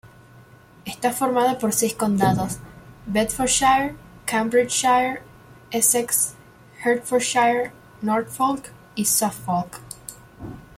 Está 0.83 1.11
formada 1.11 1.53
por 1.59 1.71
seis 1.73 1.93
condados: 1.93 2.57
Bedfordshire, 3.05 3.95
Cambridgeshire, 4.25 5.21
Essex, 5.69 6.33
Hertfordshire, 6.83 7.71
Norfolk 8.01 8.71
y 8.95 9.05
Suffolk. 9.05 9.79